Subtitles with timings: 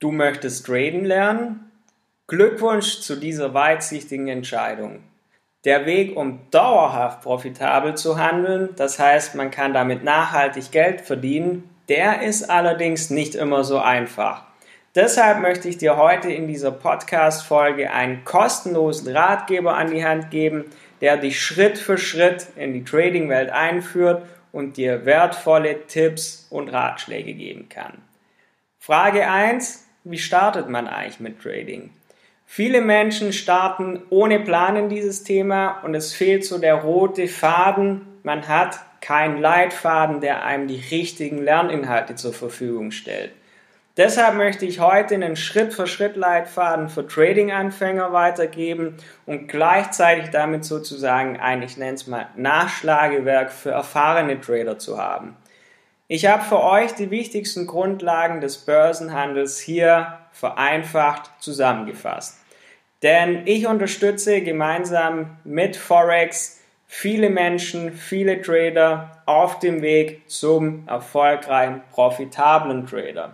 [0.00, 1.70] Du möchtest traden lernen?
[2.26, 5.04] Glückwunsch zu dieser weitsichtigen Entscheidung.
[5.64, 11.70] Der Weg, um dauerhaft profitabel zu handeln, das heißt, man kann damit nachhaltig Geld verdienen,
[11.88, 14.42] der ist allerdings nicht immer so einfach.
[14.94, 20.64] Deshalb möchte ich dir heute in dieser Podcast-Folge einen kostenlosen Ratgeber an die Hand geben,
[21.00, 27.34] der dich Schritt für Schritt in die Trading-Welt einführt und dir wertvolle Tipps und Ratschläge
[27.34, 28.02] geben kann.
[28.78, 31.90] Frage 1 wie startet man eigentlich mit Trading?
[32.46, 38.02] Viele Menschen starten ohne Plan in dieses Thema und es fehlt so der rote Faden.
[38.22, 43.32] Man hat keinen Leitfaden, der einem die richtigen Lerninhalte zur Verfügung stellt.
[43.96, 51.76] Deshalb möchte ich heute einen Schritt-für-Schritt-Leitfaden für Trading-Anfänger weitergeben und gleichzeitig damit sozusagen ein, ich
[51.76, 55.36] nenne es mal, Nachschlagewerk für erfahrene Trader zu haben.
[56.06, 62.38] Ich habe für euch die wichtigsten Grundlagen des Börsenhandels hier vereinfacht zusammengefasst.
[63.02, 71.80] Denn ich unterstütze gemeinsam mit Forex viele Menschen, viele Trader auf dem Weg zum erfolgreichen,
[71.90, 73.32] profitablen Trader.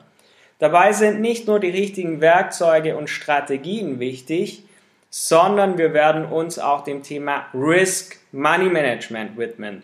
[0.61, 4.63] Dabei sind nicht nur die richtigen Werkzeuge und Strategien wichtig,
[5.09, 9.83] sondern wir werden uns auch dem Thema Risk Money Management widmen.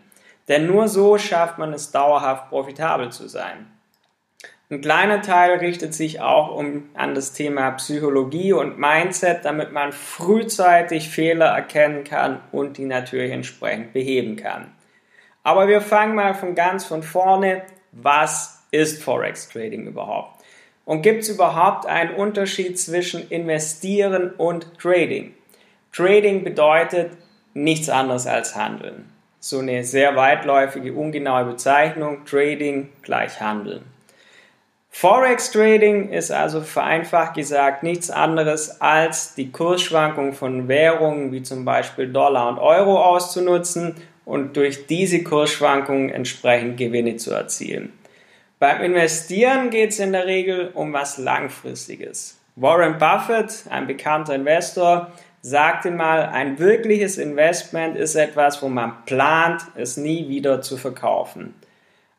[0.48, 3.66] Denn nur so schafft man es dauerhaft profitabel zu sein.
[4.68, 9.92] Ein kleiner Teil richtet sich auch um, an das Thema Psychologie und Mindset, damit man
[9.92, 14.72] frühzeitig Fehler erkennen kann und die natürlich entsprechend beheben kann.
[15.44, 17.62] Aber wir fangen mal von ganz von vorne.
[17.92, 20.42] Was ist Forex Trading überhaupt?
[20.84, 25.34] Und gibt es überhaupt einen Unterschied zwischen Investieren und Trading?
[25.92, 27.12] Trading bedeutet
[27.54, 29.15] nichts anderes als Handeln
[29.48, 33.84] so eine sehr weitläufige, ungenaue Bezeichnung, Trading gleich Handeln.
[34.90, 41.64] Forex Trading ist also vereinfacht gesagt nichts anderes als die Kursschwankung von Währungen wie zum
[41.64, 47.92] Beispiel Dollar und Euro auszunutzen und durch diese Kursschwankungen entsprechend Gewinne zu erzielen.
[48.58, 52.40] Beim Investieren geht es in der Regel um was Langfristiges.
[52.56, 55.12] Warren Buffett, ein bekannter Investor,
[55.48, 61.54] sagte mal, ein wirkliches Investment ist etwas, wo man plant, es nie wieder zu verkaufen.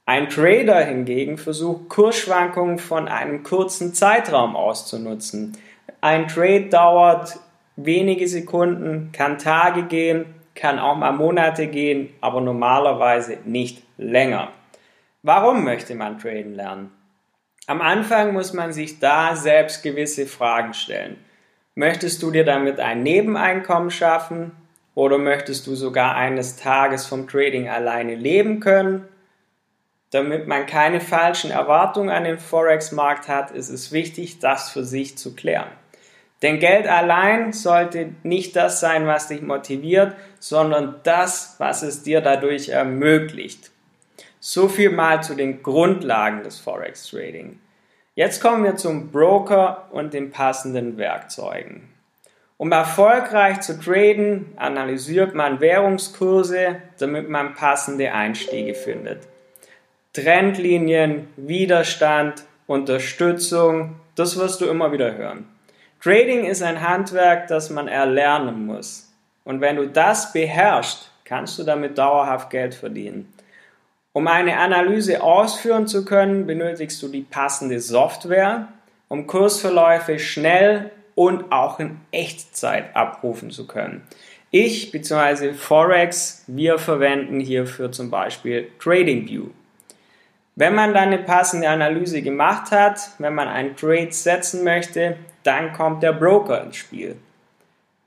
[0.06, 5.58] Ein Trader hingegen versucht Kursschwankungen von einem kurzen Zeitraum auszunutzen.
[6.00, 7.38] Ein Trade dauert
[7.76, 14.54] wenige Sekunden, kann Tage gehen, kann auch mal Monate gehen, aber normalerweise nicht länger.
[15.22, 16.92] Warum möchte man traden lernen?
[17.66, 21.18] Am Anfang muss man sich da selbst gewisse Fragen stellen.
[21.78, 24.52] Möchtest du dir damit ein Nebeneinkommen schaffen
[24.96, 29.08] oder möchtest du sogar eines Tages vom Trading alleine leben können?
[30.10, 35.20] Damit man keine falschen Erwartungen an den Forex-Markt hat, ist es wichtig, das für sich
[35.20, 35.70] zu klären.
[36.42, 42.22] Denn Geld allein sollte nicht das sein, was dich motiviert, sondern das, was es dir
[42.22, 43.70] dadurch ermöglicht.
[44.40, 47.60] So viel mal zu den Grundlagen des Forex Trading.
[48.18, 51.88] Jetzt kommen wir zum Broker und den passenden Werkzeugen.
[52.58, 59.20] Um erfolgreich zu traden, analysiert man Währungskurse, damit man passende Einstiege findet.
[60.14, 65.48] Trendlinien, Widerstand, Unterstützung, das wirst du immer wieder hören.
[66.02, 69.14] Trading ist ein Handwerk, das man erlernen muss.
[69.44, 73.32] Und wenn du das beherrschst, kannst du damit dauerhaft Geld verdienen.
[74.18, 78.68] Um eine Analyse ausführen zu können, benötigst du die passende Software,
[79.10, 84.02] um Kursverläufe schnell und auch in Echtzeit abrufen zu können.
[84.50, 85.54] Ich bzw.
[85.54, 89.52] Forex, wir verwenden hierfür zum Beispiel TradingView.
[90.56, 95.74] Wenn man dann eine passende Analyse gemacht hat, wenn man einen Trade setzen möchte, dann
[95.74, 97.18] kommt der Broker ins Spiel.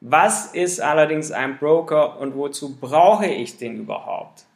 [0.00, 4.47] Was ist allerdings ein Broker und wozu brauche ich den überhaupt?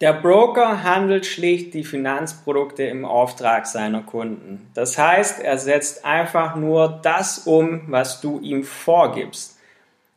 [0.00, 4.70] Der Broker handelt schlicht die Finanzprodukte im Auftrag seiner Kunden.
[4.74, 9.58] Das heißt, er setzt einfach nur das um, was du ihm vorgibst.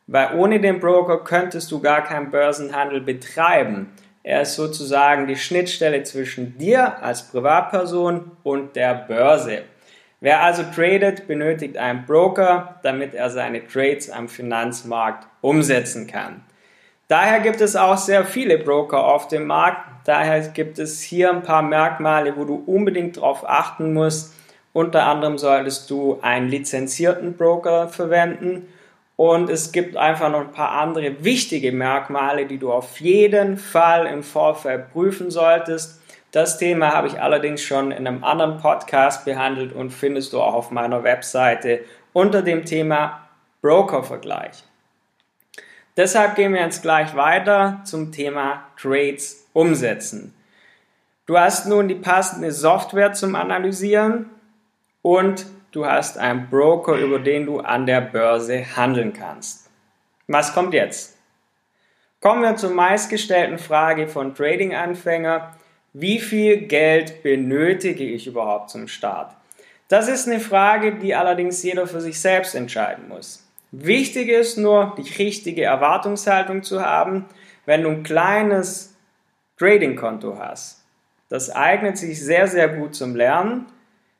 [0.05, 3.91] Weil ohne den Broker könntest du gar keinen Börsenhandel betreiben.
[4.21, 9.63] Er ist sozusagen die Schnittstelle zwischen dir als Privatperson und der Börse.
[10.19, 16.43] Wer also tradet, benötigt einen Broker, damit er seine Trades am Finanzmarkt umsetzen kann.
[17.11, 19.85] Daher gibt es auch sehr viele Broker auf dem Markt.
[20.05, 24.33] Daher gibt es hier ein paar Merkmale, wo du unbedingt darauf achten musst.
[24.71, 28.65] Unter anderem solltest du einen lizenzierten Broker verwenden.
[29.17, 34.05] Und es gibt einfach noch ein paar andere wichtige Merkmale, die du auf jeden Fall
[34.05, 36.01] im Vorfeld prüfen solltest.
[36.31, 40.53] Das Thema habe ich allerdings schon in einem anderen Podcast behandelt und findest du auch
[40.53, 41.81] auf meiner Webseite
[42.13, 43.27] unter dem Thema
[43.61, 44.63] Broker-Vergleich.
[46.01, 50.33] Deshalb gehen wir jetzt gleich weiter zum Thema Trades umsetzen.
[51.27, 54.31] Du hast nun die passende Software zum Analysieren
[55.03, 59.69] und du hast einen Broker, über den du an der Börse handeln kannst.
[60.25, 61.19] Was kommt jetzt?
[62.19, 65.55] Kommen wir zur meistgestellten Frage von Trading-Anfänger.
[65.93, 69.35] Wie viel Geld benötige ich überhaupt zum Start?
[69.87, 73.50] Das ist eine Frage, die allerdings jeder für sich selbst entscheiden muss.
[73.71, 77.25] Wichtig ist nur, die richtige Erwartungshaltung zu haben,
[77.65, 78.97] wenn du ein kleines
[79.57, 80.83] Trading-Konto hast.
[81.29, 83.67] Das eignet sich sehr, sehr gut zum Lernen.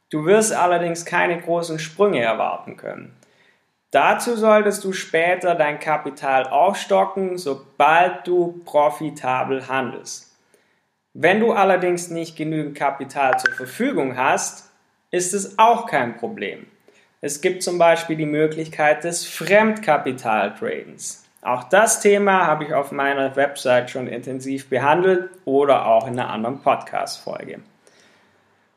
[0.10, 3.14] Du wirst allerdings keine großen Sprünge erwarten können.
[3.92, 10.38] Dazu solltest du später dein Kapital aufstocken, sobald du profitabel handelst.
[11.14, 14.72] Wenn du allerdings nicht genügend Kapital zur Verfügung hast,
[15.12, 16.68] ist es auch kein Problem.
[17.24, 21.24] Es gibt zum Beispiel die Möglichkeit des Fremdkapitaltradens.
[21.44, 26.32] Auch das Thema habe ich auf meiner Website schon intensiv behandelt oder auch in einer
[26.32, 27.60] anderen Podcast-Folge.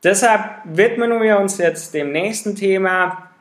[0.03, 3.31] Deshalb widmen wir uns jetzt dem nächsten Thema,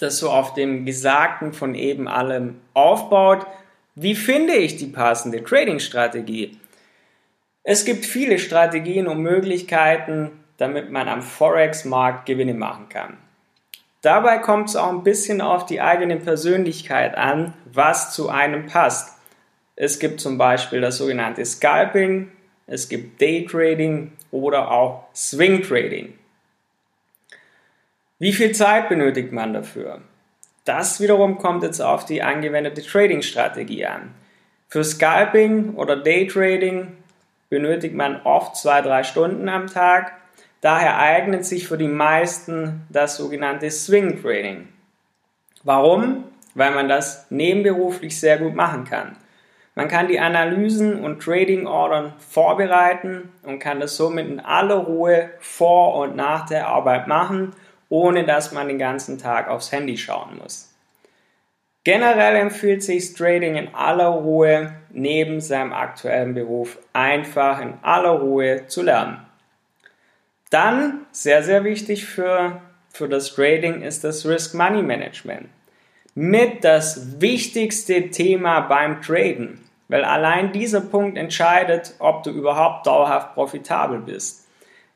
[0.00, 3.46] das so auf dem Gesagten von eben allem aufbaut.
[3.94, 6.58] Wie finde ich die passende Trading-Strategie?
[7.62, 13.18] Es gibt viele Strategien und Möglichkeiten, damit man am Forex-Markt Gewinne machen kann.
[14.02, 19.16] Dabei kommt es auch ein bisschen auf die eigene Persönlichkeit an, was zu einem passt.
[19.76, 22.30] Es gibt zum Beispiel das sogenannte Scalping,
[22.66, 26.18] es gibt Daytrading oder auch Swing Trading.
[28.18, 30.00] Wie viel Zeit benötigt man dafür?
[30.64, 34.14] Das wiederum kommt jetzt auf die angewendete Trading-Strategie an.
[34.68, 36.96] Für Scalping oder Daytrading
[37.50, 40.12] benötigt man oft zwei, drei Stunden am Tag.
[40.62, 44.68] Daher eignet sich für die meisten das sogenannte Swing Trading.
[45.62, 46.24] Warum?
[46.54, 49.16] Weil man das nebenberuflich sehr gut machen kann.
[49.74, 55.96] Man kann die Analysen und Trading-Ordern vorbereiten und kann das somit in aller Ruhe vor
[55.96, 57.52] und nach der Arbeit machen
[57.92, 60.74] ohne dass man den ganzen Tag aufs Handy schauen muss.
[61.84, 68.66] Generell empfiehlt sich Trading in aller Ruhe neben seinem aktuellen Beruf einfach in aller Ruhe
[68.66, 69.26] zu lernen.
[70.52, 72.60] Dann, sehr, sehr wichtig für,
[72.92, 75.48] für das Trading, ist das Risk Money Management.
[76.14, 83.32] Mit das wichtigste Thema beim Traden, weil allein dieser Punkt entscheidet, ob du überhaupt dauerhaft
[83.32, 84.46] profitabel bist.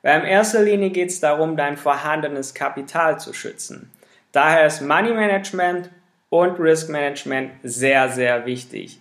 [0.03, 3.91] Weil in erster Linie geht es darum, dein vorhandenes Kapital zu schützen.
[4.33, 5.89] Daher ist Money Management
[6.29, 9.01] und Risk Management sehr, sehr wichtig.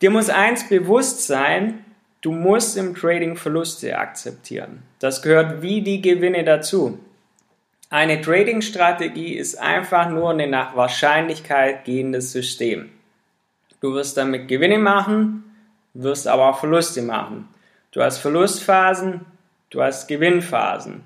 [0.00, 1.84] Dir muss eins bewusst sein,
[2.22, 4.82] du musst im Trading Verluste akzeptieren.
[4.98, 6.98] Das gehört wie die Gewinne dazu.
[7.90, 12.88] Eine Trading-Strategie ist einfach nur ein nach Wahrscheinlichkeit gehendes System.
[13.80, 15.44] Du wirst damit Gewinne machen,
[15.92, 17.48] wirst aber auch Verluste machen.
[17.90, 19.26] Du hast Verlustphasen,
[19.72, 21.00] Du hast Gewinnphasen.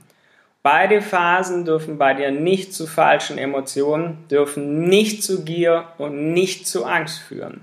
[0.65, 6.67] Beide Phasen dürfen bei dir nicht zu falschen Emotionen, dürfen nicht zu Gier und nicht
[6.67, 7.63] zu Angst führen.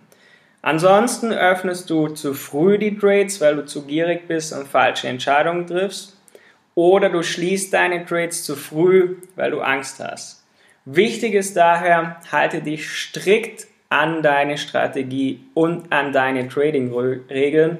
[0.63, 5.67] Ansonsten öffnest du zu früh die Trades, weil du zu gierig bist und falsche Entscheidungen
[5.67, 6.17] triffst.
[6.73, 10.43] Oder du schließt deine Trades zu früh, weil du Angst hast.
[10.85, 17.77] Wichtig ist daher, halte dich strikt an deine Strategie und an deine Trading-Regeln.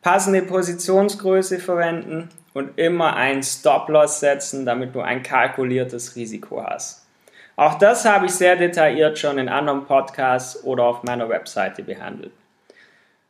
[0.00, 7.06] Passende Positionsgröße verwenden, und immer einen Stop-Loss setzen, damit du ein kalkuliertes Risiko hast.
[7.60, 12.32] Auch das habe ich sehr detailliert schon in anderen Podcasts oder auf meiner Webseite behandelt.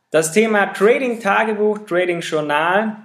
[0.09, 2.95] Das Thema Trading Tagebuch, Trading Journal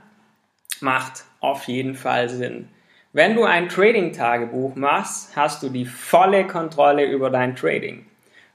[0.79, 2.69] macht auf jeden Fall Sinn.
[3.13, 8.07] Wenn du ein Trading Tagebuch machst, hast du die volle Kontrolle über dein Trading.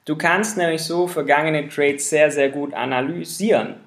[0.06, 3.82] Du kannst nämlich so vergangene Trades sehr, sehr gut analysieren.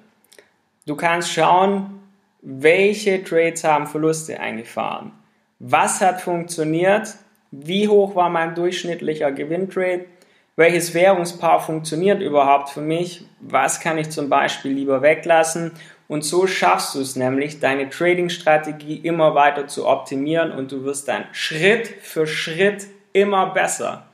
[0.85, 2.01] Du kannst schauen,
[2.43, 5.11] welche Trades haben Verluste eingefahren,
[5.57, 7.15] was hat funktioniert,
[7.63, 10.05] wie hoch war mein durchschnittlicher Gewinntrade,
[10.55, 15.71] welches Währungspaar funktioniert überhaupt für mich, was kann ich zum Beispiel lieber weglassen
[16.07, 21.07] und so schaffst du es nämlich, deine Trading-Strategie immer weiter zu optimieren und du wirst
[21.07, 24.05] dann Schritt für Schritt immer besser.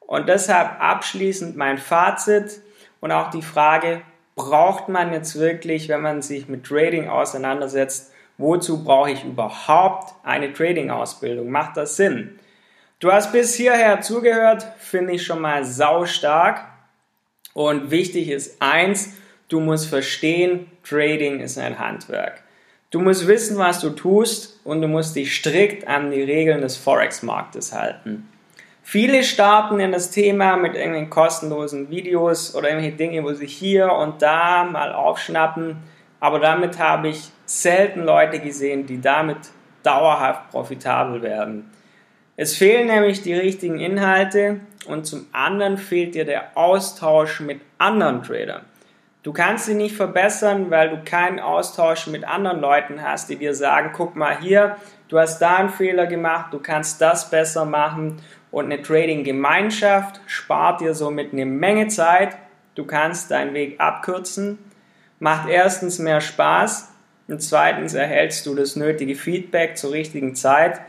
[0.00, 2.60] Und deshalb abschließend mein Fazit
[3.00, 4.02] und auch die Frage,
[4.34, 10.52] braucht man jetzt wirklich, wenn man sich mit Trading auseinandersetzt, wozu brauche ich überhaupt eine
[10.52, 11.48] Trading-Ausbildung?
[11.50, 12.40] Macht das Sinn?
[13.00, 16.66] Du hast bis hierher zugehört, finde ich schon mal sau stark.
[17.54, 19.14] Und wichtig ist eins,
[19.48, 22.42] du musst verstehen, Trading ist ein Handwerk.
[22.90, 26.76] Du musst wissen, was du tust und du musst dich strikt an die Regeln des
[26.76, 28.28] Forex-Marktes halten.
[28.82, 33.92] Viele starten in das Thema mit irgendwelchen kostenlosen Videos oder irgendwelche Dinge, wo sie hier
[33.92, 35.78] und da mal aufschnappen,
[36.18, 39.38] aber damit habe ich selten Leute gesehen, die damit
[39.82, 41.70] dauerhaft profitabel werden.
[42.42, 48.22] Es fehlen nämlich die richtigen Inhalte und zum anderen fehlt dir der Austausch mit anderen
[48.22, 48.62] Tradern.
[49.22, 53.54] Du kannst sie nicht verbessern, weil du keinen Austausch mit anderen Leuten hast, die dir
[53.54, 54.78] sagen, guck mal hier,
[55.08, 60.80] du hast da einen Fehler gemacht, du kannst das besser machen und eine Trading-Gemeinschaft spart
[60.80, 62.38] dir somit eine Menge Zeit.
[62.74, 64.56] Du kannst deinen Weg abkürzen,
[65.18, 66.90] macht erstens mehr Spaß
[67.28, 70.80] und zweitens erhältst du das nötige Feedback zur richtigen Zeit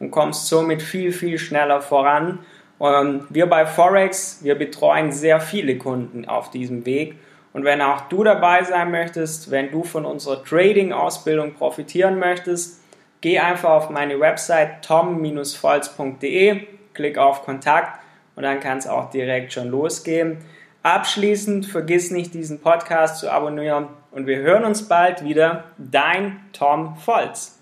[0.00, 2.40] und kommst somit viel, viel schneller voran.
[2.78, 7.16] Und wir bei Forex, wir betreuen sehr viele Kunden auf diesem Weg.
[7.52, 12.82] Und wenn auch du dabei sein möchtest, wenn du von unserer Trading-Ausbildung profitieren möchtest,
[13.20, 16.60] geh einfach auf meine Website tom-volz.de,
[16.94, 18.00] klick auf Kontakt
[18.36, 20.38] und dann kann es auch direkt schon losgehen.
[20.84, 25.64] Abschließend vergiss nicht, diesen Podcast zu abonnieren und wir hören uns bald wieder.
[25.76, 27.57] Dein Tom Volz.